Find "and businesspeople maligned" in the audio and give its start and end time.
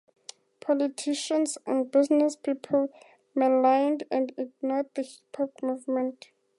1.67-4.01